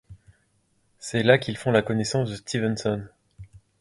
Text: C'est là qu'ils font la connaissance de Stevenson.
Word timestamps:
C'est 0.97 1.21
là 1.21 1.37
qu'ils 1.37 1.57
font 1.57 1.69
la 1.71 1.83
connaissance 1.83 2.31
de 2.31 2.35
Stevenson. 2.35 3.05